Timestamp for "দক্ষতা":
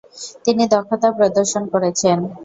0.73-1.09